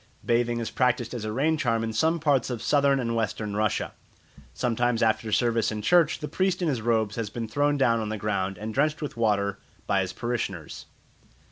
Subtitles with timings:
[0.25, 3.93] Bathing is practised as a rain charm in some parts of Southern and Western Russia.
[4.51, 8.09] Sometimes after service in church the priest in his robes has been thrown down on
[8.09, 10.87] the ground and drenched with water by his parishioners.